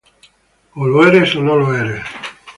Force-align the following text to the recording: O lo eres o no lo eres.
O 0.81 0.83
lo 0.91 0.97
eres 1.09 1.29
o 1.35 1.41
no 1.47 1.55
lo 1.61 1.67
eres. 1.83 2.03